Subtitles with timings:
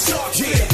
[0.00, 0.67] a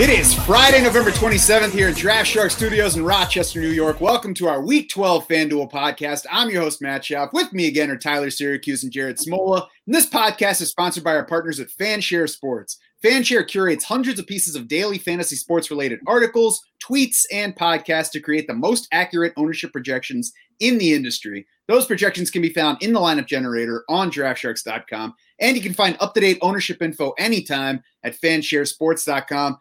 [0.00, 4.00] It is Friday, November 27th here at Draft Shark Studios in Rochester, New York.
[4.00, 6.24] Welcome to our Week 12 FanDuel podcast.
[6.30, 7.32] I'm your host, Matt Schauf.
[7.32, 9.66] With me again are Tyler Syracuse and Jared Smola.
[9.86, 12.78] And this podcast is sponsored by our partners at Fanshare Sports.
[13.04, 18.20] Fanshare curates hundreds of pieces of daily fantasy sports related articles, tweets, and podcasts to
[18.20, 21.44] create the most accurate ownership projections in the industry.
[21.66, 25.96] Those projections can be found in the lineup generator on draftsharks.com, and you can find
[25.98, 29.58] up to date ownership info anytime at fansharesports.com.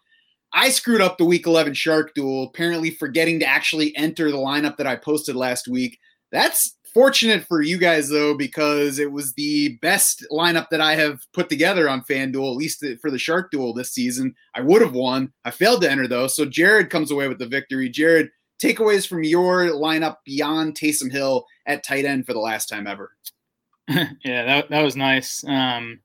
[0.54, 4.78] I screwed up the week 11 Shark Duel, apparently forgetting to actually enter the lineup
[4.78, 6.00] that I posted last week.
[6.32, 11.22] That's fortunate for you guys, though, because it was the best lineup that I have
[11.34, 14.34] put together on FanDuel, at least for the Shark Duel this season.
[14.56, 15.32] I would have won.
[15.46, 16.28] I failed to enter, though.
[16.28, 17.90] So Jared comes away with the victory.
[17.90, 22.88] Jared, takeaways from your lineup beyond Taysom Hill at tight end for the last time
[22.88, 23.12] ever.
[23.88, 25.44] yeah, that, that was nice.
[25.46, 26.00] Um,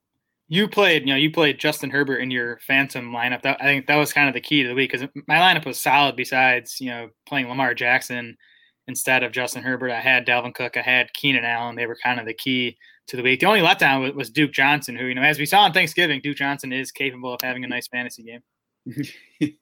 [0.52, 3.40] you played, you know, you played Justin Herbert in your Phantom lineup.
[3.40, 5.64] That, I think that was kind of the key to the week because my lineup
[5.64, 6.14] was solid.
[6.14, 8.36] Besides, you know, playing Lamar Jackson
[8.86, 11.74] instead of Justin Herbert, I had Dalvin Cook, I had Keenan Allen.
[11.74, 13.40] They were kind of the key to the week.
[13.40, 16.20] The only letdown was, was Duke Johnson, who, you know, as we saw on Thanksgiving,
[16.22, 19.00] Duke Johnson is capable of having a nice fantasy game.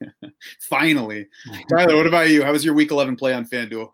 [0.59, 1.25] Finally,
[1.69, 2.43] Tyler, what about you?
[2.43, 3.93] How was your Week 11 play on FanDuel?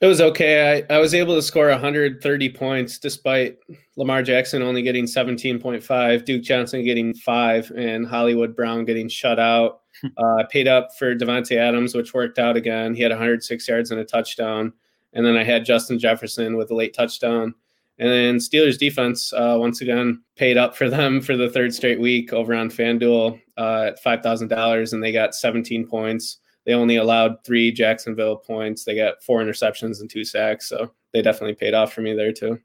[0.00, 0.84] It was okay.
[0.90, 3.58] I, I was able to score 130 points despite
[3.96, 9.80] Lamar Jackson only getting 17.5, Duke Johnson getting five, and Hollywood Brown getting shut out.
[10.18, 12.94] Uh, I paid up for Davante Adams, which worked out again.
[12.94, 14.74] He had 106 yards and a touchdown.
[15.14, 17.54] And then I had Justin Jefferson with a late touchdown.
[17.98, 21.98] And then Steelers defense uh, once again paid up for them for the third straight
[21.98, 26.38] week over on FanDuel uh, at five thousand dollars, and they got 17 points.
[26.66, 28.84] They only allowed three Jacksonville points.
[28.84, 32.32] They got four interceptions and two sacks, so they definitely paid off for me there
[32.32, 32.58] too.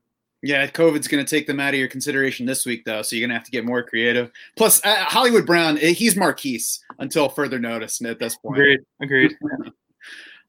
[0.44, 3.28] Yeah, COVID's going to take them out of your consideration this week, though, so you're
[3.28, 4.31] going to have to get more creative.
[4.57, 8.57] Plus, uh, Hollywood Brown, he's Marquise until further notice at this point.
[8.57, 8.79] Agreed.
[9.01, 9.35] Agreed.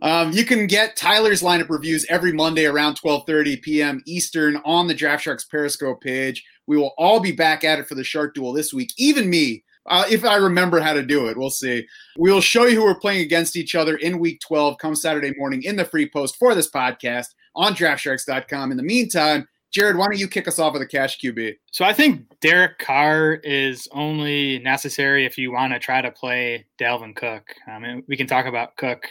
[0.03, 4.03] Um, you can get Tyler's lineup reviews every Monday around 12:30 p.m.
[4.05, 6.45] Eastern on the Draft Sharks Periscope page.
[6.67, 8.93] We will all be back at it for the Shark Duel this week.
[8.99, 11.87] Even me, uh, if I remember how to do it, we'll see.
[12.17, 15.33] We will show you who we're playing against each other in Week 12 come Saturday
[15.37, 18.71] morning in the free post for this podcast on DraftSharks.com.
[18.71, 21.55] In the meantime, Jared, why don't you kick us off with a cash QB?
[21.71, 26.67] So I think Derek Carr is only necessary if you want to try to play
[26.79, 27.55] Dalvin Cook.
[27.67, 29.09] I mean, we can talk about Cook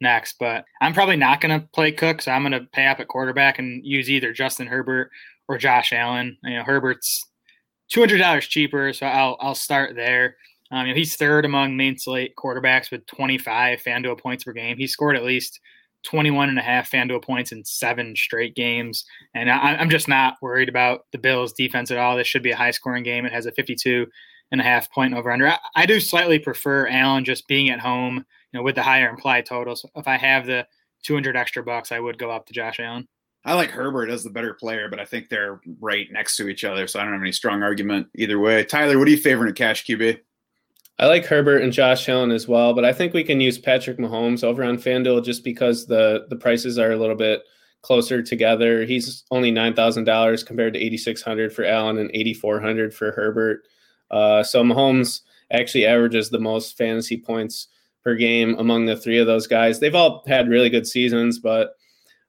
[0.00, 2.98] next, but I'm probably not going to play Cook, so I'm going to pay up
[2.98, 5.10] at quarterback and use either Justin Herbert
[5.48, 6.36] or Josh Allen.
[6.42, 7.29] You know, Herbert's
[7.90, 10.36] two hundred dollars cheaper, so I'll I'll start there.
[10.72, 14.76] Um, you know, he's third among main slate quarterbacks with 25 FanDuel points per game.
[14.76, 15.58] He scored at least
[16.04, 19.04] 21 and a half FanDuel points in seven straight games.
[19.34, 22.16] And I, I'm just not worried about the Bills defense at all.
[22.16, 23.26] This should be a high scoring game.
[23.26, 24.06] It has a 52
[24.52, 25.48] and a half point over under.
[25.48, 29.08] I, I do slightly prefer Allen just being at home you know, with the higher
[29.08, 29.84] implied totals.
[29.94, 30.66] If I have the
[31.02, 33.08] 200 extra bucks, I would go up to Josh Allen.
[33.44, 36.64] I like Herbert as the better player, but I think they're right next to each
[36.64, 38.64] other, so I don't have any strong argument either way.
[38.64, 40.18] Tyler, what are you favoring at cash QB?
[40.98, 43.96] I like Herbert and Josh Allen as well, but I think we can use Patrick
[43.96, 47.42] Mahomes over on FanDuel just because the the prices are a little bit
[47.80, 48.84] closer together.
[48.84, 52.60] He's only nine thousand dollars compared to eighty six hundred for Allen and eighty four
[52.60, 53.62] hundred for Herbert.
[54.10, 57.68] Uh, so Mahomes actually averages the most fantasy points
[58.04, 59.80] per game among the three of those guys.
[59.80, 61.76] They've all had really good seasons, but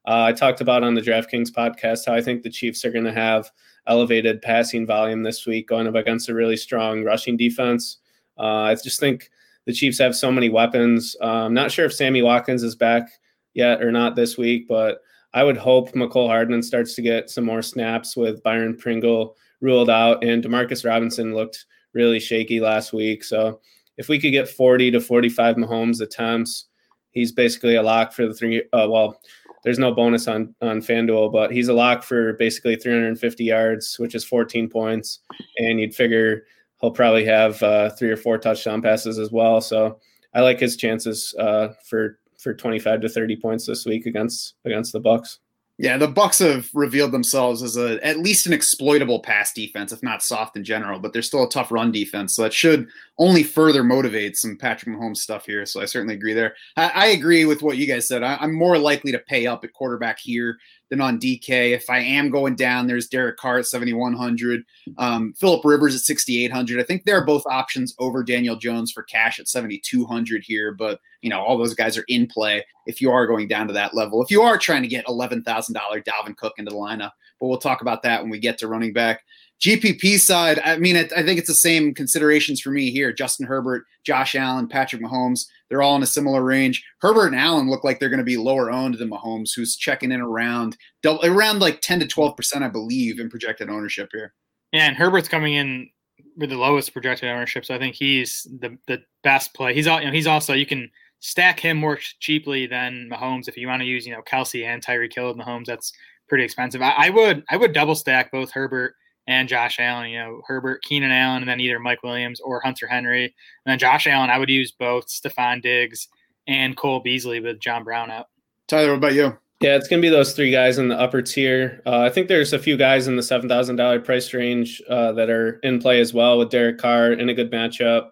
[0.07, 3.05] uh, I talked about on the DraftKings podcast how I think the Chiefs are going
[3.05, 3.51] to have
[3.87, 7.97] elevated passing volume this week going up against a really strong rushing defense.
[8.37, 9.29] Uh, I just think
[9.65, 11.15] the Chiefs have so many weapons.
[11.21, 13.09] Uh, I'm not sure if Sammy Watkins is back
[13.53, 15.01] yet or not this week, but
[15.33, 19.89] I would hope Mecole Hardman starts to get some more snaps with Byron Pringle ruled
[19.89, 23.23] out, and Demarcus Robinson looked really shaky last week.
[23.23, 23.61] So
[23.97, 26.65] if we could get 40 to 45 Mahomes attempts,
[27.11, 28.63] he's basically a lock for the three.
[28.73, 29.21] Uh, well,
[29.63, 34.15] there's no bonus on on FanDuel, but he's a lock for basically 350 yards, which
[34.15, 35.19] is 14 points,
[35.57, 36.43] and you'd figure
[36.79, 39.61] he'll probably have uh, three or four touchdown passes as well.
[39.61, 39.99] So
[40.33, 44.93] I like his chances uh, for for 25 to 30 points this week against against
[44.93, 45.37] the Bucs.
[45.81, 50.03] Yeah, the Bucs have revealed themselves as a at least an exploitable pass defense, if
[50.03, 50.99] not soft in general.
[50.99, 52.87] But they're still a tough run defense, so that should
[53.17, 55.65] only further motivate some Patrick Mahomes stuff here.
[55.65, 56.53] So I certainly agree there.
[56.77, 58.21] I, I agree with what you guys said.
[58.21, 60.59] I, am more likely to pay up at quarterback here
[60.91, 61.71] than on DK.
[61.71, 64.63] If I am going down, there's Derek Carr at 7,100,
[64.97, 66.79] um, Philip Rivers at 6,800.
[66.79, 70.73] I think they're both options over Daniel Jones for cash at 7,200 here.
[70.73, 73.73] But, you know, all those guys are in play if you are going down to
[73.73, 74.21] that level.
[74.21, 77.11] If you are trying to get $11,000 Dalvin Cook into the lineup,
[77.41, 79.23] but we'll talk about that when we get to running back.
[79.61, 83.13] GPP side, I mean, I think it's the same considerations for me here.
[83.13, 86.83] Justin Herbert, Josh Allen, Patrick Mahomes, they're all in a similar range.
[86.99, 90.11] Herbert and Allen look like they're going to be lower owned than Mahomes, who's checking
[90.11, 94.33] in around double, around like 10 to 12 percent, I believe, in projected ownership here.
[94.71, 95.89] Yeah, and Herbert's coming in
[96.37, 99.75] with the lowest projected ownership, so I think he's the the best play.
[99.75, 100.89] He's all you know, he's also you can
[101.19, 104.83] stack him more cheaply than Mahomes if you want to use you know Kelce and
[104.83, 105.65] Tyreek Hill with Mahomes.
[105.65, 105.93] That's
[106.31, 106.81] pretty expensive.
[106.81, 108.95] I, I would I would double stack both Herbert
[109.27, 110.09] and Josh Allen.
[110.09, 113.25] You know, Herbert, Keenan Allen, and then either Mike Williams or Hunter Henry.
[113.25, 113.33] And
[113.65, 116.07] then Josh Allen, I would use both Stefon Diggs
[116.47, 118.27] and Cole Beasley with John Brown out.
[118.69, 119.37] Tyler, what about you?
[119.59, 121.81] Yeah, it's going to be those three guys in the upper tier.
[121.85, 125.11] Uh, I think there's a few guys in the seven thousand dollar price range uh,
[125.11, 128.11] that are in play as well with Derek Carr in a good matchup.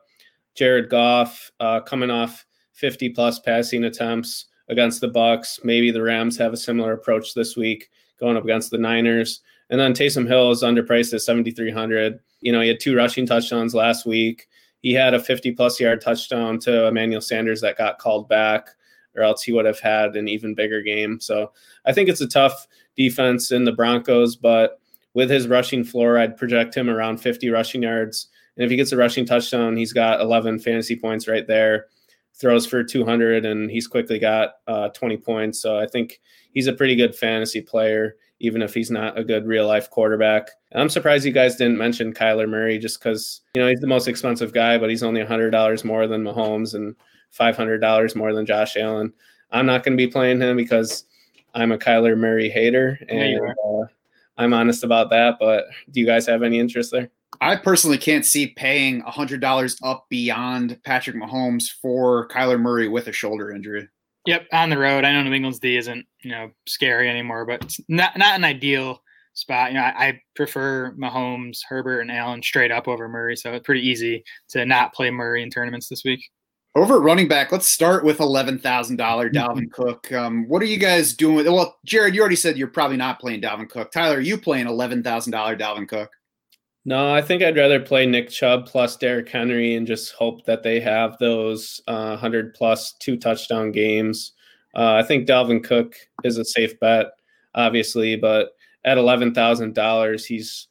[0.56, 5.64] Jared Goff uh, coming off 50 plus passing attempts against the Bucs.
[5.64, 7.90] Maybe the Rams have a similar approach this week,
[8.20, 9.42] going up against the Niners.
[9.70, 12.20] And then Taysom Hill is underpriced at 7,300.
[12.42, 14.48] You know, he had two rushing touchdowns last week.
[14.82, 18.70] He had a 50 plus yard touchdown to Emmanuel Sanders that got called back,
[19.16, 21.20] or else he would have had an even bigger game.
[21.20, 21.52] So
[21.86, 24.80] I think it's a tough defense in the Broncos, but
[25.14, 28.28] with his rushing floor, I'd project him around 50 rushing yards.
[28.56, 31.88] And if he gets a rushing touchdown, he's got 11 fantasy points right there.
[32.40, 35.62] Throws for 200, and he's quickly got uh, 20 points.
[35.62, 36.22] So I think
[36.54, 40.50] he's a pretty good fantasy player even if he's not a good real life quarterback.
[40.74, 44.08] I'm surprised you guys didn't mention Kyler Murray just because, you know, he's the most
[44.08, 46.96] expensive guy, but he's only $100 more than Mahomes and
[47.38, 49.14] $500 more than Josh Allen.
[49.52, 51.06] I'm not going to be playing him because
[51.54, 53.86] I'm a Kyler Murray hater and yeah, uh,
[54.38, 55.38] I'm honest about that.
[55.40, 57.10] But do you guys have any interest there?
[57.42, 63.14] I personally can't see paying $100 up beyond Patrick Mahomes for Kyler Murray with a
[63.14, 63.88] shoulder injury.
[64.26, 65.06] Yep, on the road.
[65.06, 68.44] I know New England's D isn't you know scary anymore, but it's not not an
[68.44, 69.02] ideal
[69.34, 69.72] spot.
[69.72, 73.66] You know, I, I, prefer Mahomes, Herbert, and Allen straight up over Murray, so it's
[73.66, 76.22] pretty easy to not play Murray in tournaments this week.
[76.76, 79.30] Over at running back, let's start with eleven thousand dollar.
[79.32, 80.12] Dalvin Cook.
[80.12, 81.46] Um, what are you guys doing?
[81.52, 83.92] Well, Jared, you already said you're probably not playing Dalvin Cook.
[83.92, 86.12] Tyler, are you playing eleven thousand dollar Dalvin Cook?
[86.86, 90.64] No, I think I'd rather play Nick Chubb plus Derrick Henry and just hope that
[90.64, 94.32] they have those uh, 100 plus two touchdown games.
[94.76, 97.08] Uh, I think Dalvin Cook is a safe bet,
[97.56, 98.52] obviously, but
[98.86, 100.68] at eleven thousand dollars, he's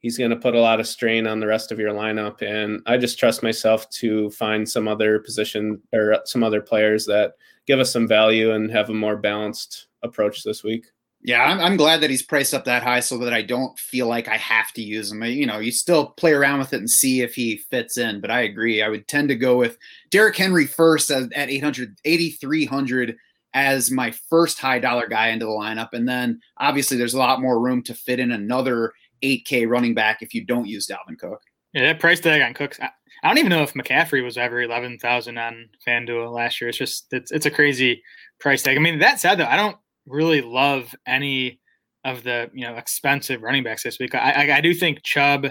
[0.00, 2.42] he's going to put a lot of strain on the rest of your lineup.
[2.42, 7.32] And I just trust myself to find some other position or some other players that
[7.66, 10.86] give us some value and have a more balanced approach this week.
[11.22, 14.06] Yeah, I'm, I'm, glad that he's priced up that high so that I don't feel
[14.06, 15.22] like I have to use him.
[15.24, 18.20] You know, you still play around with it and see if he fits in.
[18.20, 18.82] But I agree.
[18.82, 19.78] I would tend to go with
[20.10, 23.16] Derrick Henry first at, at 800, 8,300
[23.54, 25.88] as my first high dollar guy into the lineup.
[25.92, 28.92] And then obviously there's a lot more room to fit in another
[29.22, 31.40] 8K running back if you don't use Dalvin Cook.
[31.72, 32.78] Yeah, that price tag on Cooks.
[32.80, 32.90] I,
[33.22, 36.68] I don't even know if McCaffrey was ever 11,000 on FanDuel last year.
[36.68, 38.02] It's just, it's, it's a crazy
[38.38, 38.76] price tag.
[38.76, 39.76] I mean, that said, though, I don't
[40.08, 41.60] really love any
[42.04, 44.14] of the you know expensive running backs this week.
[44.14, 45.48] I, I, I do think Chubb,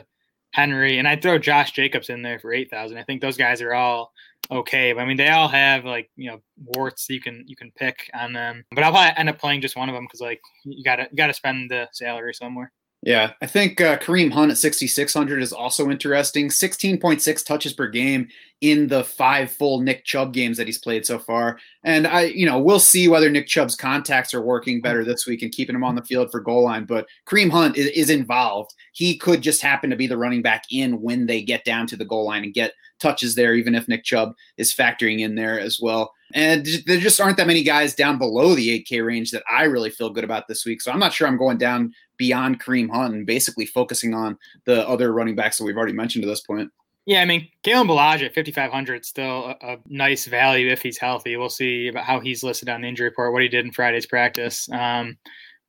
[0.52, 2.98] Henry, and I throw Josh Jacobs in there for eight thousand.
[2.98, 4.12] I think those guys are all
[4.52, 4.94] okay.
[4.94, 8.10] But I mean, they all have like you know warts you can you can pick
[8.14, 8.64] on them.
[8.72, 11.18] But I'll probably end up playing just one of them because like you gotta you
[11.18, 12.72] gotta spend the salary somewhere.
[13.08, 16.50] Yeah, I think uh, Kareem Hunt at 6,600 is also interesting.
[16.50, 18.28] 16.6 touches per game
[18.60, 21.58] in the five full Nick Chubb games that he's played so far.
[21.86, 25.42] And I, you know, we'll see whether Nick Chubb's contacts are working better this week
[25.42, 26.84] and keeping him on the field for goal line.
[26.84, 28.74] But Kareem Hunt is, is involved.
[28.92, 31.96] He could just happen to be the running back in when they get down to
[31.96, 35.60] the goal line and get touches there, even if Nick Chubb is factoring in there
[35.60, 36.14] as well.
[36.34, 39.90] And there just aren't that many guys down below the 8K range that I really
[39.90, 40.82] feel good about this week.
[40.82, 44.88] So I'm not sure I'm going down beyond Kareem Hunt and basically focusing on the
[44.88, 46.72] other running backs that we've already mentioned to this point.
[47.06, 50.98] Yeah, I mean, Kalen Ballage at 5,500 is still a, a, nice value if he's
[50.98, 51.38] healthy.
[51.38, 54.06] We'll see about how he's listed on the injury report, what he did in Friday's
[54.06, 54.70] practice.
[54.74, 55.18] Um,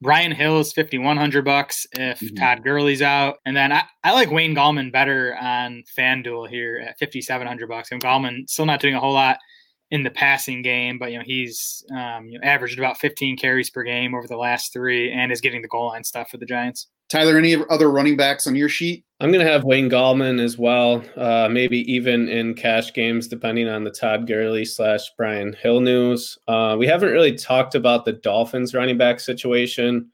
[0.00, 2.35] Brian Hill is 5,100 bucks if mm-hmm.
[2.35, 3.37] Todd Gurley's out.
[3.47, 7.93] And then I, I like Wayne Gallman better on FanDuel here at 5,700 bucks.
[7.93, 9.38] And Gallman still not doing a whole lot
[9.90, 13.71] in the passing game, but you know he's um, you know, averaged about 15 carries
[13.71, 16.47] per game over the last three, and is getting the goal line stuff for the
[16.47, 16.88] Giants.
[17.09, 19.02] Tyler, any other running backs on your sheet?
[19.21, 23.66] I'm going to have Wayne Gallman as well, uh, maybe even in cash games, depending
[23.66, 26.38] on the Todd Gurley slash Brian Hill news.
[26.47, 30.11] Uh, we haven't really talked about the Dolphins running back situation.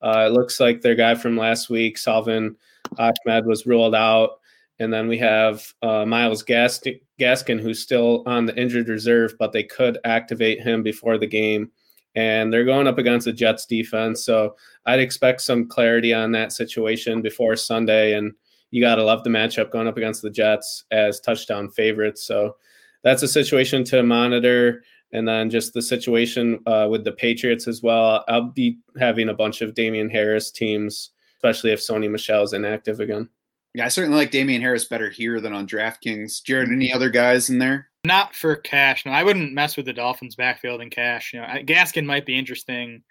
[0.00, 2.56] Uh, it looks like their guy from last week, Salvon
[2.98, 4.38] Ahmed, was ruled out.
[4.80, 9.52] And then we have uh, Myles Gaskin, Gaskin, who's still on the injured reserve, but
[9.52, 11.70] they could activate him before the game.
[12.14, 14.24] And they're going up against the Jets defense.
[14.24, 14.56] So
[14.86, 18.14] I'd expect some clarity on that situation before Sunday.
[18.14, 18.32] And
[18.70, 22.24] you got to love the matchup going up against the Jets as touchdown favorites.
[22.24, 22.56] So
[23.02, 24.82] that's a situation to monitor.
[25.12, 28.24] And then just the situation uh, with the Patriots as well.
[28.28, 33.28] I'll be having a bunch of Damien Harris teams, especially if Sony Michel's inactive again.
[33.74, 36.42] Yeah, I certainly like Damien Harris better here than on DraftKings.
[36.42, 37.88] Jared, any other guys in there?
[38.04, 39.04] Not for cash.
[39.04, 41.32] No, I wouldn't mess with the Dolphins' backfield in cash.
[41.32, 43.02] You know, Gaskin might be interesting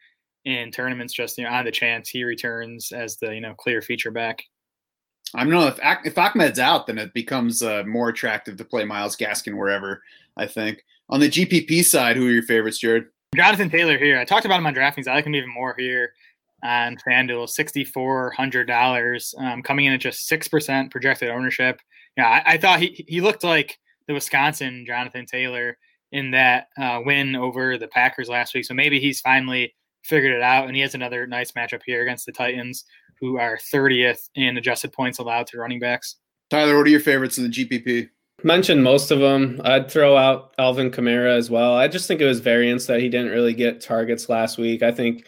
[0.46, 3.82] in tournaments, just you know, on the chance he returns as the you know clear
[3.82, 4.44] feature back.
[5.36, 8.86] I don't know if if Ahmed's out, then it becomes uh, more attractive to play
[8.86, 10.02] Myles Gaskin wherever.
[10.38, 13.06] I think on the GPP side, who are your favorites, Jared?
[13.36, 14.18] Jonathan Taylor here.
[14.18, 15.08] I talked about him on DraftKings.
[15.08, 16.14] I like him even more here
[16.64, 21.80] on FanDuel, sixty four hundred dollars, um, coming in at just six percent projected ownership.
[22.16, 25.78] Yeah, I, I, thought he he looked like the Wisconsin Jonathan Taylor
[26.12, 28.66] in that uh, win over the Packers last week.
[28.66, 32.26] So maybe he's finally figured it out, and he has another nice matchup here against
[32.26, 32.86] the Titans,
[33.20, 36.16] who are 30th in adjusted points allowed to running backs.
[36.50, 38.10] Tyler, what are your favorites in the GPP?
[38.44, 39.60] Mentioned most of them.
[39.64, 41.76] I'd throw out Alvin Kamara as well.
[41.76, 44.84] I just think it was variance that he didn't really get targets last week.
[44.84, 45.26] I think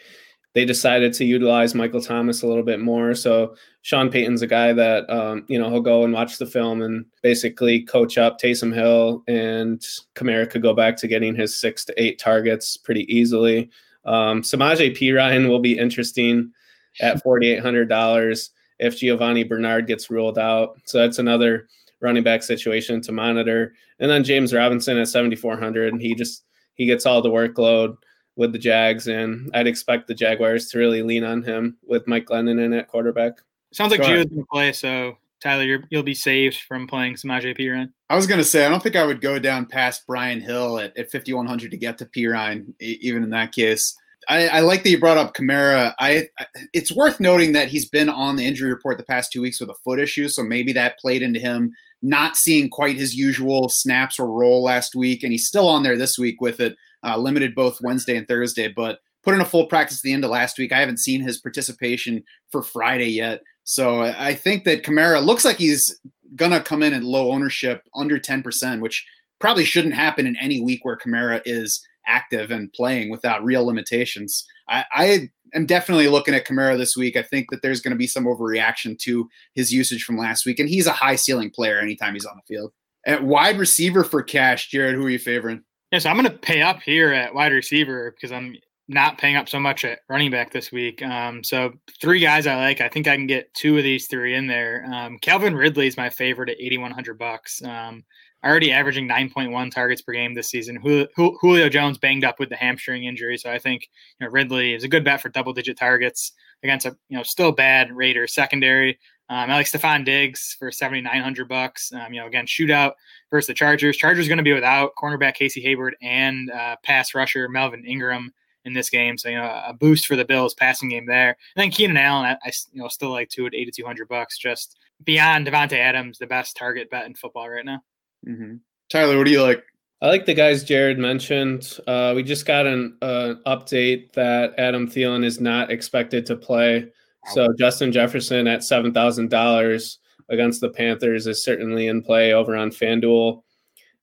[0.54, 3.14] they decided to utilize Michael Thomas a little bit more.
[3.14, 6.82] So Sean Payton's a guy that um, you know he'll go and watch the film
[6.82, 9.80] and basically coach up Taysom Hill, and
[10.16, 13.70] Kamara could go back to getting his six to eight targets pretty easily.
[14.06, 16.52] Um, Samaje Perine will be interesting
[17.00, 20.80] at forty eight hundred dollars if Giovani Bernard gets ruled out.
[20.86, 21.68] So that's another
[22.02, 23.74] running back situation to monitor.
[24.00, 27.30] And then James Robinson at seventy four hundred, and he just he gets all the
[27.30, 27.98] workload
[28.40, 32.26] with the Jags, and I'd expect the Jaguars to really lean on him with Mike
[32.26, 33.34] Glennon in at quarterback.
[33.74, 37.56] Sounds like Gio's going to play, so Tyler, you will be saved from playing Samaje
[37.58, 37.92] Perine.
[38.10, 40.80] I was going to say, I don't think I would go down past Brian Hill
[40.80, 43.94] at, at 5,100 to get to Perine, even in that case.
[44.30, 45.94] I, I, like that you brought up Kamara.
[46.00, 46.28] I,
[46.74, 49.70] it's worth noting that he's been on the injury report the past two weeks with
[49.70, 54.18] a foot issue, so maybe that played into him not seeing quite his usual snaps
[54.18, 57.56] or role last week, and he's still on there this week with it uh, limited
[57.56, 60.58] both Wednesday and Thursday, but put in a full practice at the end of last
[60.58, 60.72] week.
[60.72, 63.42] I haven't seen his participation for Friday yet.
[63.64, 66.00] So I think that Kamara looks like he's
[66.36, 69.06] going to come in at low ownership under 10%, which
[69.40, 74.46] probably shouldn't happen in any week where Kamara is active and playing without real limitations.
[74.68, 77.16] I, I am definitely looking at Kamara this week.
[77.16, 80.60] I think that there's going to be some overreaction to his usage from last week,
[80.60, 82.72] and he's a high ceiling player anytime he's on the field.
[83.06, 85.64] At wide receiver for cash, Jared, who are you favoring?
[85.92, 88.56] Yes, I'm going to pay up here at wide receiver because I'm
[88.88, 91.02] not paying up so much at running back this week.
[91.04, 92.82] Um, so three guys I like.
[92.82, 94.86] I think I can get two of these three in there.
[94.92, 97.62] Um, Calvin Ridley is my favorite at 8,100 bucks.
[97.64, 98.04] Um,
[98.44, 100.78] already averaging 9.1 targets per game this season.
[101.16, 104.84] Julio Jones banged up with the hamstring injury, so I think you know, Ridley is
[104.84, 106.32] a good bet for double-digit targets
[106.64, 109.00] against a you know still bad Raiders secondary.
[109.30, 111.92] Um, I like Stefon Diggs for 7,900 bucks.
[111.94, 112.94] Um, you know, again, shootout
[113.30, 113.96] versus the Chargers.
[113.96, 118.34] Chargers going to be without cornerback Casey Hayward and uh, pass rusher Melvin Ingram
[118.66, 119.18] in this game.
[119.20, 121.38] So, you know, a boost for the Bills passing game there.
[121.56, 124.78] And then Keenan Allen, I, I you know, still like two at 8,200 bucks, just
[125.04, 127.82] beyond Davante Adams, the best target bet in football right now.
[128.28, 128.56] Mm-hmm.
[128.90, 129.64] Tyler, what do you like?
[130.02, 131.78] I like the guys Jared mentioned.
[131.86, 136.88] Uh, we just got an uh, update that Adam Thielen is not expected to play
[137.28, 140.00] so Justin Jefferson at seven thousand dollars
[140.30, 143.42] against the Panthers is certainly in play over on FanDuel.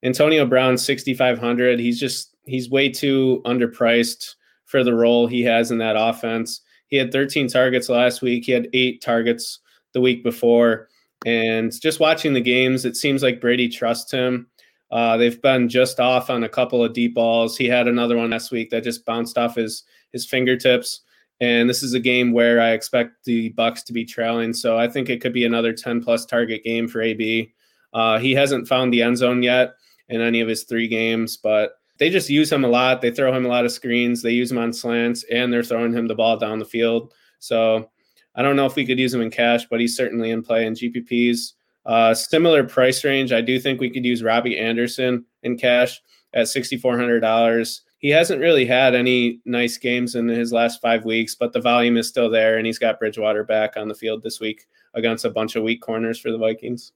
[0.02, 1.78] Antonio Brown sixty five hundred.
[1.78, 6.60] He's just he's way too underpriced for the role he has in that offense.
[6.88, 8.44] He had 13 targets last week.
[8.44, 9.60] He had eight targets
[9.92, 10.88] the week before.
[11.24, 14.48] And just watching the games, it seems like Brady trusts him.
[14.90, 17.56] Uh, they've been just off on a couple of deep balls.
[17.56, 19.82] He had another one last week that just bounced off his
[20.12, 21.00] his fingertips.
[21.40, 24.88] And this is a game where I expect the Bucs to be trailing, so I
[24.88, 27.52] think it could be another 10 plus target game for AB.
[27.92, 29.74] Uh, he hasn't found the end zone yet
[30.08, 33.00] in any of his three games, but they just use him a lot.
[33.00, 34.22] They throw him a lot of screens.
[34.22, 37.12] They use him on slants, and they're throwing him the ball down the field.
[37.38, 37.90] So
[38.34, 40.66] I don't know if we could use him in cash, but he's certainly in play
[40.66, 41.52] in GPPs.
[41.84, 43.32] Uh, similar price range.
[43.32, 46.00] I do think we could use Robbie Anderson in cash
[46.34, 51.52] at $6,400 he hasn't really had any nice games in his last five weeks, but
[51.52, 54.68] the volume is still there, and he's got Bridgewater back on the field this week
[54.94, 56.92] against a bunch of weak corners for the Vikings.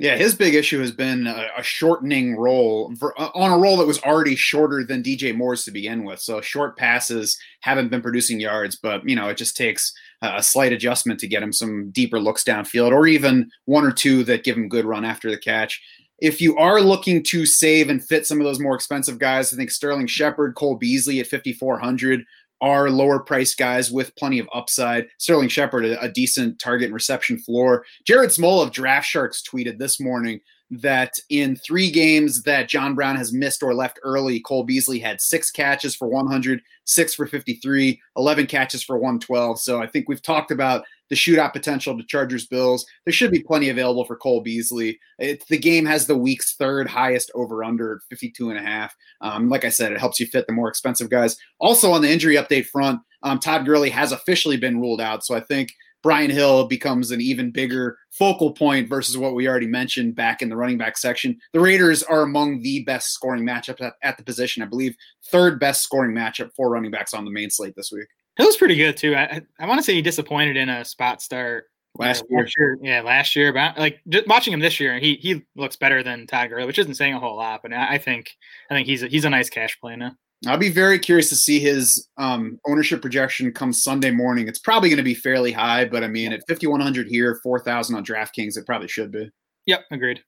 [0.00, 3.76] Yeah, his big issue has been a, a shortening role for, uh, on a role
[3.76, 6.18] that was already shorter than DJ Moore's to begin with.
[6.18, 10.72] So short passes haven't been producing yards, but you know it just takes a slight
[10.72, 14.56] adjustment to get him some deeper looks downfield, or even one or two that give
[14.56, 15.80] him good run after the catch.
[16.20, 19.56] If you are looking to save and fit some of those more expensive guys, I
[19.56, 22.24] think Sterling Shepard, Cole Beasley at 5,400
[22.60, 25.08] are lower priced guys with plenty of upside.
[25.18, 27.84] Sterling Shepard, a, a, decent target and reception floor.
[28.06, 30.40] Jared Smola of Draft Sharks tweeted this morning
[30.70, 35.20] that in three games that John Brown has missed or left early, Cole Beasley had
[35.20, 39.60] six catches for 100, six for 53, 11 catches for 112.
[39.60, 42.86] So I think we've talked about the shootout potential to Chargers Bills.
[43.04, 44.98] There should be plenty available for Cole Beasley.
[45.18, 48.94] The game has the week's third highest over under 52 and a half.
[49.20, 51.36] Um, like I said, it helps you fit the more expensive guys.
[51.60, 55.24] Also on the injury update front, um, Todd Gurley has officially been ruled out.
[55.24, 55.72] So I think
[56.04, 60.50] Brian Hill becomes an even bigger focal point versus what we already mentioned back in
[60.50, 61.38] the running back section.
[61.54, 64.62] The Raiders are among the best scoring matchups at, at the position.
[64.62, 64.94] I believe
[65.30, 68.06] third best scoring matchup for running backs on the main slate this week.
[68.36, 69.14] Hill was pretty good too.
[69.14, 72.40] I I want to say he disappointed in a spot start last, year.
[72.40, 72.78] last year.
[72.82, 73.52] Yeah, last year.
[73.52, 76.78] But like just watching him this year, he he looks better than Todd Gurley, which
[76.78, 77.62] isn't saying a whole lot.
[77.62, 78.36] But I think
[78.70, 80.12] I think he's a, he's a nice cash play now.
[80.46, 84.46] I'll be very curious to see his um, ownership projection come Sunday morning.
[84.46, 88.04] It's probably going to be fairly high, but I mean, at 5,100 here, 4,000 on
[88.04, 89.30] DraftKings, it probably should be.
[89.64, 90.22] Yep, agreed.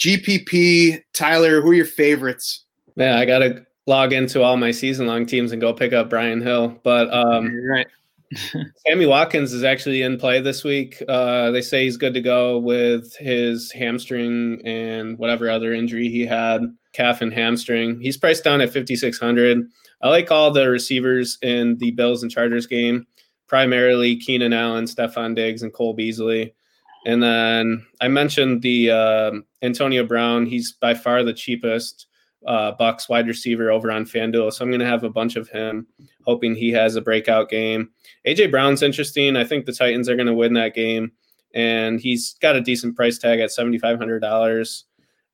[0.00, 2.64] GPP, Tyler, who are your favorites?
[2.96, 6.10] Yeah, I got to log into all my season long teams and go pick up
[6.10, 6.78] Brian Hill.
[6.82, 7.86] But um, right.
[8.86, 11.00] Sammy Watkins is actually in play this week.
[11.08, 16.26] Uh, they say he's good to go with his hamstring and whatever other injury he
[16.26, 16.62] had,
[16.92, 18.00] calf and hamstring.
[18.00, 19.64] He's priced down at 5600.
[20.02, 23.06] I like all the receivers in the Bills and Chargers game,
[23.46, 26.54] primarily Keenan Allen, Stefon Diggs, and Cole Beasley.
[27.06, 30.44] And then I mentioned the uh, Antonio Brown.
[30.44, 32.05] He's by far the cheapest
[32.46, 34.52] uh, Bucs wide receiver over on FanDuel.
[34.52, 35.86] So I'm going to have a bunch of him,
[36.24, 37.90] hoping he has a breakout game.
[38.26, 39.36] AJ Brown's interesting.
[39.36, 41.12] I think the Titans are going to win that game,
[41.54, 44.84] and he's got a decent price tag at seventy five hundred dollars.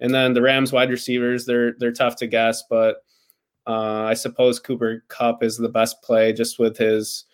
[0.00, 3.04] And then the Rams wide receivers, they're they're tough to guess, but
[3.66, 7.24] uh, I suppose Cooper Kupp is the best play just with his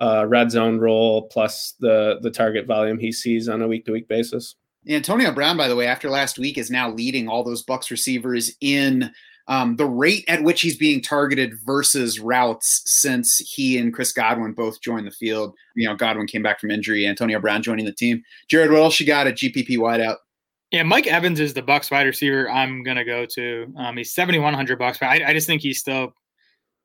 [0.00, 3.92] uh, red zone role plus the the target volume he sees on a week to
[3.92, 4.56] week basis.
[4.88, 8.52] Antonio Brown, by the way, after last week, is now leading all those Bucs receivers
[8.60, 9.10] in
[9.46, 14.52] um, the rate at which he's being targeted versus routes since he and Chris Godwin
[14.52, 15.54] both joined the field.
[15.74, 17.06] You know, Godwin came back from injury.
[17.06, 18.22] Antonio Brown joining the team.
[18.48, 20.16] Jared, what else you got at GPP wideout?
[20.70, 22.50] Yeah, Mike Evans is the Bucs wide receiver.
[22.50, 23.72] I'm gonna go to.
[23.76, 26.14] Um, he's 7,100 bucks, but I, I just think he's still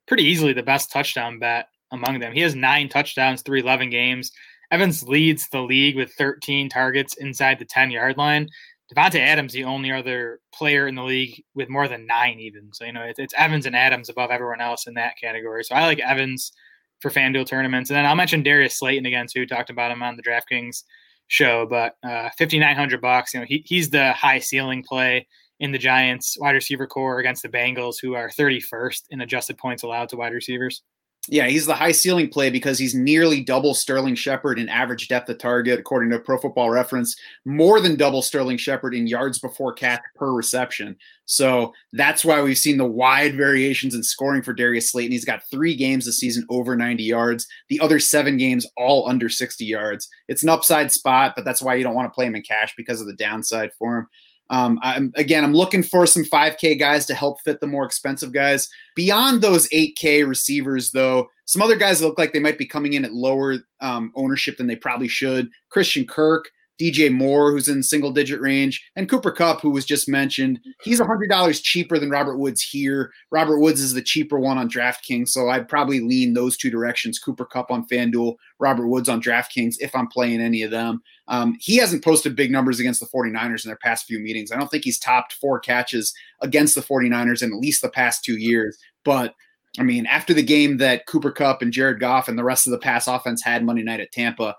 [0.06, 2.32] pretty easily the best touchdown bet among them.
[2.32, 4.30] He has nine touchdowns through 11 games.
[4.70, 8.48] Evans leads the league with 13 targets inside the 10 yard line.
[8.92, 12.72] Davante Adams, the only other player in the league with more than nine, even.
[12.72, 15.62] So, you know, it's, it's Evans and Adams above everyone else in that category.
[15.62, 16.52] So I like Evans
[17.00, 17.90] for FanDuel tournaments.
[17.90, 19.46] And then I'll mention Darius Slayton again, too.
[19.46, 20.82] Talked about him on the DraftKings
[21.28, 23.32] show, but uh, 5,900 bucks.
[23.32, 25.26] You know, he, he's the high ceiling play
[25.60, 29.82] in the Giants wide receiver corps against the Bengals, who are 31st in adjusted points
[29.82, 30.82] allowed to wide receivers.
[31.30, 35.28] Yeah, he's the high ceiling play because he's nearly double Sterling Shepard in average depth
[35.28, 37.14] of target, according to Pro Football Reference,
[37.44, 40.96] more than double Sterling Shepard in yards before catch per reception.
[41.26, 45.12] So that's why we've seen the wide variations in scoring for Darius Slayton.
[45.12, 49.28] He's got three games this season over 90 yards, the other seven games all under
[49.28, 50.08] 60 yards.
[50.26, 52.74] It's an upside spot, but that's why you don't want to play him in cash
[52.76, 54.08] because of the downside for him.
[54.50, 58.32] Um, I'm again, I'm looking for some 5K guys to help fit the more expensive
[58.32, 58.68] guys.
[58.96, 63.04] Beyond those 8K receivers, though, some other guys look like they might be coming in
[63.04, 65.48] at lower um, ownership than they probably should.
[65.70, 70.08] Christian Kirk, DJ Moore, who's in single digit range, and Cooper Kupp, who was just
[70.08, 70.58] mentioned.
[70.82, 73.12] He's $100 cheaper than Robert Woods here.
[73.30, 77.18] Robert Woods is the cheaper one on DraftKings, so I'd probably lean those two directions
[77.18, 81.02] Cooper Kupp on FanDuel, Robert Woods on DraftKings if I'm playing any of them.
[81.30, 84.52] Um, he hasn't posted big numbers against the 49ers in their past few meetings.
[84.52, 86.12] I don't think he's topped four catches
[86.42, 89.34] against the 49ers in at least the past two years, but
[89.78, 92.72] I mean, after the game that Cooper Kupp and Jared Goff and the rest of
[92.72, 94.56] the pass offense had Monday night at Tampa,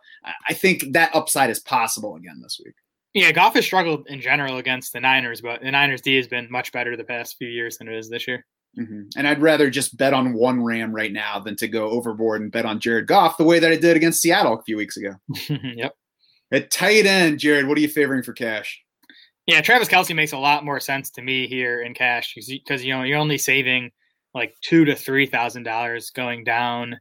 [0.48, 2.76] I think that upside is possible again this week.
[3.14, 6.50] Yeah, Goff has struggled in general against the Niners, but the Niners D has been
[6.50, 8.46] much better the past few years than it is this year.
[8.80, 9.02] Mm-hmm.
[9.18, 12.52] And I'd rather just bet on one Ram right now than to go overboard and
[12.52, 15.16] bet on Jared Goff the way that I did against Seattle a few weeks ago.
[15.50, 15.94] yep.
[16.52, 18.82] At tight end, Jared, what are you favoring for cash?
[19.48, 22.94] Yeah, Travis Kelce makes a lot more sense to me here in cash because you
[22.94, 23.92] know you're only saving
[24.34, 27.00] like two to three thousand dollars going down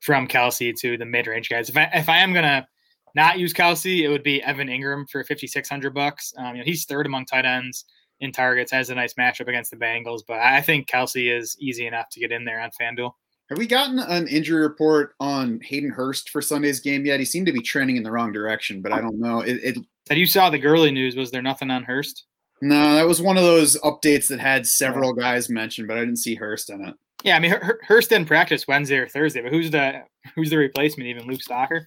[0.00, 1.68] from Kelce to the mid range guys.
[1.68, 2.66] If I if I am gonna
[3.14, 6.32] not use Kelce, it would be Evan Engram for 5,600 bucks.
[6.36, 7.84] Um, you know, he's third among tight ends
[8.20, 11.86] in targets, has a nice matchup against the Bengals, but I think Kelce is easy
[11.86, 13.12] enough to get in there on FanDuel.
[13.48, 17.18] Have we gotten an injury report on Hayden Hurst for Sunday's game yet?
[17.18, 19.40] He seemed to be trending in the wrong direction, but I don't know.
[19.40, 21.16] It, it That you saw the Gurley news.
[21.16, 22.24] Was there nothing on Hurst?
[22.60, 26.16] no, that was one of those updates that had several guys mentioned, but I didn't
[26.16, 26.94] see Hurst in it.
[27.24, 30.02] Yeah, I mean Hur- Hur- Hurst didn't practice Wednesday or Thursday, but who's the
[30.34, 31.08] who's the replacement?
[31.08, 31.86] Even Luke Stocker?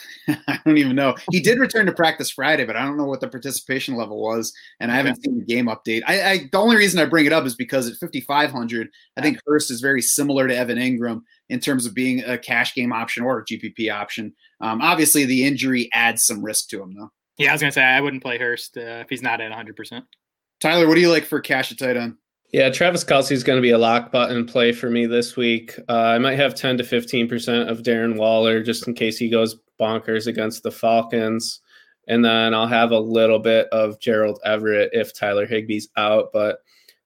[0.28, 1.14] I don't even know.
[1.30, 4.52] He did return to practice Friday, but I don't know what the participation level was,
[4.80, 6.02] and I haven't seen the game update.
[6.06, 9.38] I, I the only reason I bring it up is because at 5500, I think
[9.46, 13.24] Hurst is very similar to Evan Engram in terms of being a cash game option
[13.24, 14.32] or a GPP option.
[14.60, 17.10] Um, obviously, the injury adds some risk to him, though.
[17.38, 19.76] Yeah, I was gonna say I wouldn't play Hurst uh, if he's not at 100.
[19.76, 20.04] percent
[20.60, 22.14] Tyler, what do you like for cash at tight end?
[22.52, 25.74] Yeah, Travis Kelce is going to be a lock button play for me this week.
[25.88, 29.56] Uh, I might have 10 to 15% of Darren Waller just in case he goes
[29.80, 31.60] bonkers against the Falcons.
[32.08, 36.28] And then I'll have a little bit of Gerald Everett if Tyler Higbee's out.
[36.30, 36.58] But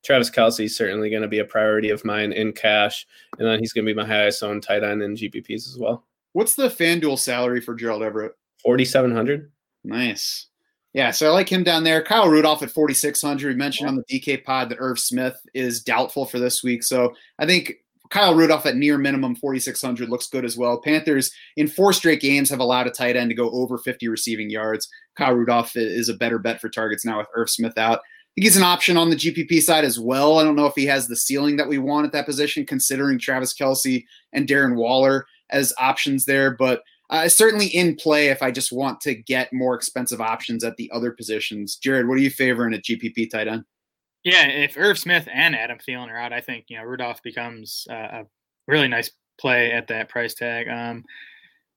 [0.04, 3.06] Travis Kelce is certainly going to be a priority of mine in cash.
[3.38, 6.04] And then he's going to be my highest owned tight end in GPPs as well.
[6.32, 8.32] What's the FanDuel salary for Gerald Everett?
[8.64, 9.52] 4,700.
[9.84, 10.48] Nice.
[10.96, 12.02] Yeah, so I like him down there.
[12.02, 13.48] Kyle Rudolph at 4,600.
[13.48, 16.82] We mentioned on the DK pod that Irv Smith is doubtful for this week.
[16.82, 17.74] So I think
[18.08, 20.80] Kyle Rudolph at near minimum 4,600 looks good as well.
[20.80, 24.48] Panthers in four straight games have allowed a tight end to go over 50 receiving
[24.48, 24.88] yards.
[25.18, 27.98] Kyle Rudolph is a better bet for targets now with Irv Smith out.
[27.98, 30.38] I think he's an option on the GPP side as well.
[30.38, 33.18] I don't know if he has the ceiling that we want at that position, considering
[33.18, 36.52] Travis Kelce and Darren Waller as options there.
[36.56, 40.76] But uh, certainly in play if I just want to get more expensive options at
[40.76, 41.76] the other positions.
[41.76, 43.64] Jared, what are you favoring at GPP tight end?
[44.24, 47.86] Yeah, if Irv Smith and Adam Thielen are out, I think you know Rudolph becomes
[47.88, 48.26] uh, a
[48.66, 50.68] really nice play at that price tag.
[50.68, 51.04] Um,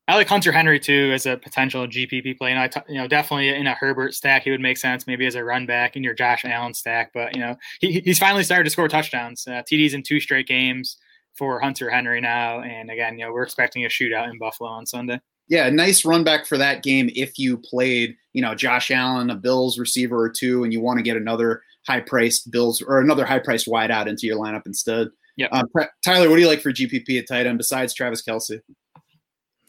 [0.08, 2.50] I like Hunter Henry too as a potential GPP play.
[2.50, 5.24] And I, t- you know, definitely in a Herbert stack, he would make sense maybe
[5.24, 7.12] as a run back in your Josh Allen stack.
[7.14, 9.46] But you know, he, he's finally started to score touchdowns.
[9.46, 10.96] Uh, TDs in two straight games
[11.36, 12.60] for Hunter Henry now.
[12.60, 15.20] And again, you know, we're expecting a shootout in Buffalo on Sunday.
[15.48, 19.34] Yeah, nice run back for that game if you played, you know, Josh Allen, a
[19.34, 23.24] Bills receiver or two, and you want to get another high priced Bills or another
[23.24, 25.08] high priced wideout into your lineup instead.
[25.36, 25.48] Yeah.
[25.52, 25.66] Um,
[26.04, 28.60] Tyler, what do you like for GPP at tight end besides Travis Kelce?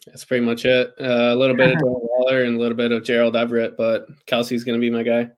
[0.06, 0.92] That's pretty much it.
[1.00, 4.06] Uh, a little bit of Darren Waller and a little bit of Gerald Everett, but
[4.26, 5.30] Kelce's going to be my guy.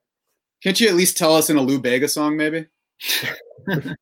[0.63, 2.67] Can't you at least tell us in a Lou Bega song, maybe?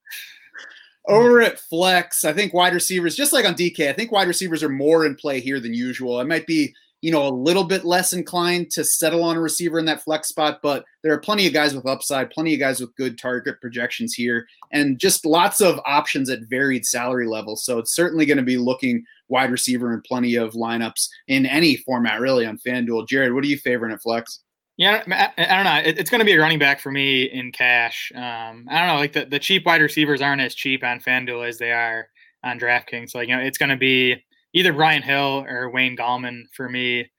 [1.09, 4.63] Over at Flex, I think wide receivers, just like on DK, I think wide receivers
[4.63, 6.19] are more in play here than usual.
[6.19, 9.81] I might be, you know, a little bit less inclined to settle on a receiver
[9.81, 12.81] in that flex spot, but there are plenty of guys with upside, plenty of guys
[12.81, 17.65] with good target projections here, and just lots of options at varied salary levels.
[17.65, 21.77] So it's certainly going to be looking wide receiver in plenty of lineups in any
[21.79, 23.09] format, really, on FanDuel.
[23.09, 24.39] Jared, what are you favoring at Flex?
[24.77, 25.91] Yeah, I, I don't know.
[25.91, 28.11] It, it's going to be a running back for me in cash.
[28.15, 28.97] Um, I don't know.
[28.97, 32.09] Like the, the cheap wide receivers aren't as cheap on FanDuel as they are
[32.43, 33.11] on DraftKings.
[33.11, 36.69] So, Like you know, it's going to be either Brian Hill or Wayne Gallman for
[36.69, 37.11] me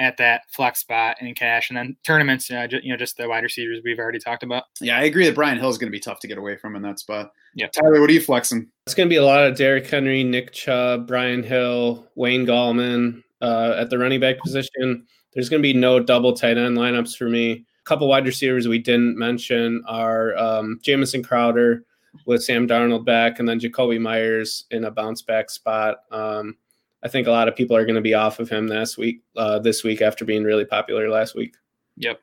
[0.00, 2.50] at that flex spot in cash, and then tournaments.
[2.50, 4.64] Uh, ju- you know, just the wide receivers we've already talked about.
[4.80, 6.74] Yeah, I agree that Brian Hill is going to be tough to get away from
[6.74, 7.32] in that spot.
[7.54, 8.66] Yeah, Tyler, what are you flexing?
[8.86, 13.22] It's going to be a lot of Derrick Henry, Nick Chubb, Brian Hill, Wayne Gallman
[13.42, 15.06] uh, at the running back position.
[15.32, 17.52] There's going to be no double tight end lineups for me.
[17.52, 21.84] A couple wide receivers we didn't mention are um, Jamison Crowder
[22.26, 25.98] with Sam Darnold back, and then Jakobi Meyers in a bounce back spot.
[26.10, 26.56] Um,
[27.02, 29.22] I think a lot of people are going to be off of him this week.
[29.36, 31.54] Uh, this week after being really popular last week.
[31.96, 32.20] Yep.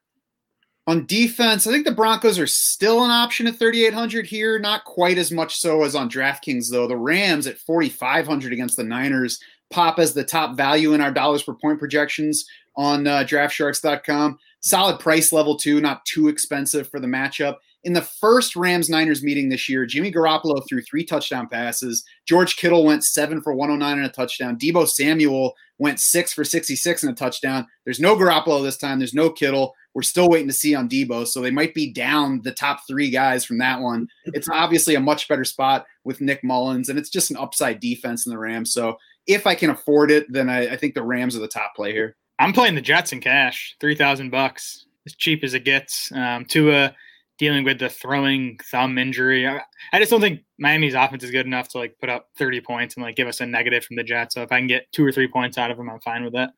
[0.87, 4.57] On defense, I think the Broncos are still an option at 3,800 here.
[4.57, 6.87] Not quite as much so as on DraftKings, though.
[6.87, 9.39] The Rams at 4,500 against the Niners
[9.69, 12.45] pop as the top value in our dollars per point projections
[12.77, 14.37] on uh, draftsharks.com.
[14.61, 17.55] Solid price level, too, not too expensive for the matchup.
[17.83, 22.03] In the first Rams Niners meeting this year, Jimmy Garoppolo threw three touchdown passes.
[22.27, 24.57] George Kittle went seven for 109 and a touchdown.
[24.57, 27.65] Deebo Samuel went six for 66 and a touchdown.
[27.85, 28.97] There's no Garoppolo this time.
[28.99, 29.73] There's no Kittle.
[29.93, 31.27] We're still waiting to see on Deebo.
[31.27, 34.07] So they might be down the top three guys from that one.
[34.25, 38.25] It's obviously a much better spot with Nick Mullens, and it's just an upside defense
[38.25, 38.73] in the Rams.
[38.73, 41.75] So if I can afford it, then I, I think the Rams are the top
[41.75, 42.15] play here.
[42.39, 46.11] I'm playing the Jets in cash, three thousand bucks, as cheap as it gets.
[46.11, 46.95] Um, Tua
[47.37, 49.47] dealing with the throwing thumb injury.
[49.47, 49.61] I,
[49.93, 52.95] I, just don't think Miami's offense is good enough to like put up 30 points
[52.95, 54.33] and like give us a negative from the Jets.
[54.33, 56.33] So if I can get two or three points out of them, I'm fine with
[56.33, 56.51] that.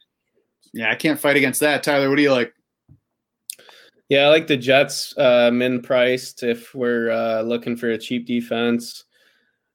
[0.73, 1.83] Yeah, I can't fight against that.
[1.83, 2.53] Tyler, what do you like?
[4.07, 8.25] Yeah, I like the Jets uh, min priced if we're uh, looking for a cheap
[8.25, 9.05] defense.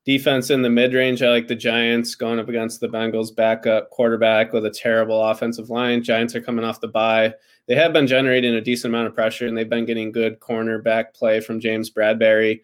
[0.05, 1.23] Defense in the mid range.
[1.23, 5.71] I like the Giants going up against the Bengals backup quarterback with a terrible offensive
[5.71, 6.03] line.
[6.03, 7.35] Giants are coming off the bye.
[7.67, 11.15] They have been generating a decent amount of pressure and they've been getting good cornerback
[11.15, 12.61] play from James Bradberry.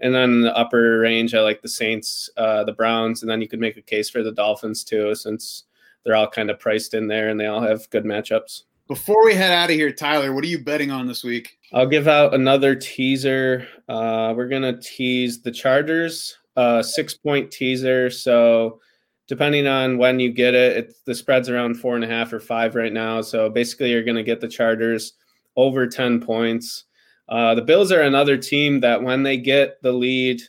[0.00, 3.40] And then in the upper range, I like the Saints, uh, the Browns, and then
[3.40, 5.64] you could make a case for the Dolphins too, since
[6.04, 8.62] they're all kind of priced in there and they all have good matchups.
[8.86, 11.58] Before we head out of here, Tyler, what are you betting on this week?
[11.72, 13.66] I'll give out another teaser.
[13.88, 18.10] Uh, we're gonna tease the Chargers uh, six point teaser.
[18.10, 18.80] So
[19.26, 22.40] depending on when you get it, it, the spread's around four and a half or
[22.40, 23.20] five right now.
[23.20, 25.14] So basically, you're going to get the Chargers
[25.56, 26.84] over 10 points.
[27.28, 30.42] Uh, the Bills are another team that when they get the lead,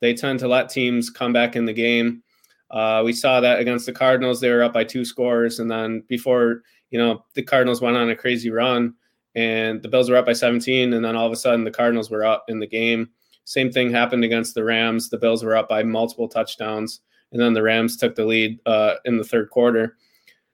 [0.00, 2.22] they tend to let teams come back in the game.
[2.70, 4.40] Uh, we saw that against the Cardinals.
[4.40, 5.58] They were up by two scores.
[5.58, 8.94] And then before, you know, the Cardinals went on a crazy run
[9.34, 10.94] and the Bills were up by 17.
[10.94, 13.10] And then all of a sudden, the Cardinals were up in the game.
[13.44, 15.08] Same thing happened against the Rams.
[15.08, 17.00] The Bills were up by multiple touchdowns,
[17.32, 19.96] and then the Rams took the lead uh, in the third quarter.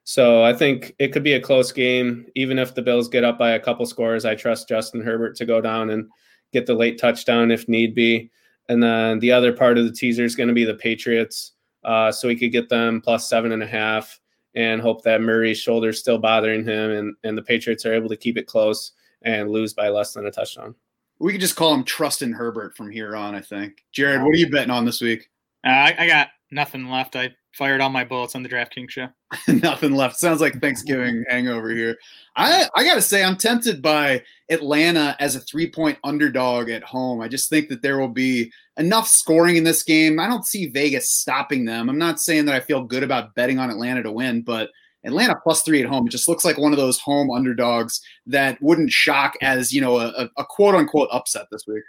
[0.04, 2.26] So I think it could be a close game.
[2.34, 5.44] Even if the Bills get up by a couple scores, I trust Justin Herbert to
[5.44, 6.08] go down and
[6.52, 8.30] get the late touchdown if need be.
[8.70, 11.52] And then the other part of the teaser is going to be the Patriots.
[11.84, 14.18] Uh, so we could get them plus seven and a half
[14.54, 18.08] and hope that Murray's shoulder is still bothering him and, and the Patriots are able
[18.08, 20.74] to keep it close and lose by less than a touchdown.
[21.18, 23.84] We could just call him Trustin Herbert from here on, I think.
[23.92, 25.28] Jared, what are you betting on this week?
[25.66, 27.16] Uh, I, I got nothing left.
[27.16, 29.08] I fired all my bullets on the DraftKings show.
[29.48, 30.16] nothing left.
[30.16, 31.96] Sounds like Thanksgiving hangover here.
[32.36, 36.84] I, I got to say, I'm tempted by Atlanta as a three point underdog at
[36.84, 37.20] home.
[37.20, 40.20] I just think that there will be enough scoring in this game.
[40.20, 41.88] I don't see Vegas stopping them.
[41.88, 44.70] I'm not saying that I feel good about betting on Atlanta to win, but
[45.04, 46.06] Atlanta plus three at home.
[46.06, 49.98] It just looks like one of those home underdogs that wouldn't shock as you know
[49.98, 51.82] a, a quote unquote upset this week.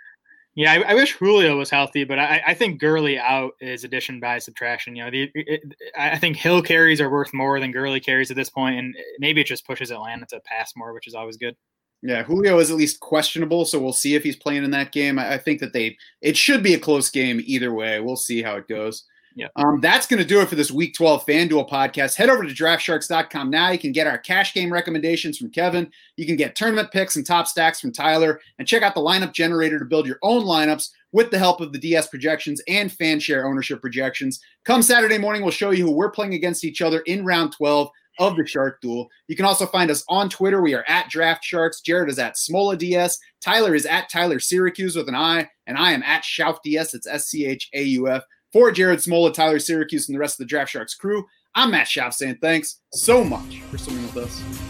[0.55, 4.19] Yeah, I, I, wish Julio was healthy, but I, I, think Gurley out is addition
[4.19, 4.95] by subtraction.
[4.95, 5.61] You know, the, it,
[5.97, 9.39] I think Hill carries are worth more than Gurley carries at this point, and maybe
[9.39, 11.55] it just pushes Atlanta to pass more, which is always good.
[12.01, 15.19] Yeah, Julio is at least questionable, so we'll see if he's playing in that game.
[15.19, 17.99] I, I think that they it should be a close game either way.
[17.99, 19.05] We'll see how it goes.
[19.35, 19.47] Yeah.
[19.55, 22.15] Um, that's going to do it for this Week 12 FanDuel podcast.
[22.15, 23.69] Head over to DraftSharks.com now.
[23.69, 25.91] You can get our cash game recommendations from Kevin.
[26.17, 29.33] You can get tournament picks and top stacks from Tyler, and check out the lineup
[29.33, 33.19] generator to build your own lineups with the help of the DS projections and fan
[33.19, 34.39] share ownership projections.
[34.65, 37.89] Come Saturday morning, we'll show you who we're playing against each other in round 12
[38.19, 39.09] of the Shark Duel.
[39.27, 40.61] You can also find us on Twitter.
[40.61, 41.81] We are at Draft Sharks.
[41.81, 43.17] Jared is at Smola DS.
[43.41, 46.93] Tyler is at Tyler Syracuse with an I, and I am at Schauf DS.
[46.93, 48.23] It's S C H A U F.
[48.51, 51.87] For Jared Smola, Tyler Syracuse, and the rest of the Draft Sharks crew, I'm Matt
[51.87, 54.68] Schauf saying thanks so much for swimming with us.